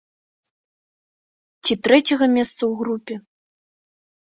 Ці 1.65 1.73
трэцяга 1.91 2.25
месца 2.35 2.59
ў 2.59 2.73
групе. 2.85 3.15